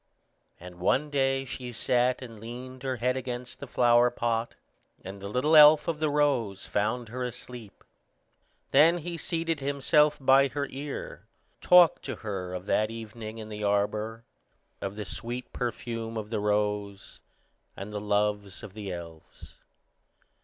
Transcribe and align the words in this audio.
And 0.59 0.79
one 0.79 1.11
day 1.11 1.45
she 1.45 1.71
sat 1.71 2.23
and 2.23 2.39
leaned 2.39 2.81
her 2.81 2.95
head 2.95 3.15
against 3.15 3.59
the 3.59 3.67
flower 3.67 4.09
pot, 4.09 4.55
and 5.03 5.21
the 5.21 5.27
little 5.27 5.55
elf 5.55 5.87
of 5.87 5.99
the 5.99 6.09
rose 6.09 6.65
found 6.65 7.09
her 7.09 7.21
asleep. 7.23 7.83
Then 8.71 8.97
he 8.97 9.15
seated 9.15 9.59
himself 9.59 10.17
by 10.19 10.47
her 10.47 10.65
ear, 10.71 11.27
talked 11.61 12.01
to 12.05 12.15
her 12.25 12.55
of 12.55 12.65
that 12.65 12.89
evening 12.89 13.37
in 13.37 13.49
the 13.49 13.63
arbor, 13.63 14.23
of 14.81 14.95
the 14.95 15.05
sweet 15.05 15.53
perfume 15.53 16.17
of 16.17 16.31
the 16.31 16.39
rose, 16.39 17.21
and 17.77 17.93
the 17.93 18.01
loves 18.01 18.63
of 18.63 18.73
the 18.73 18.91
elves. 18.91 19.61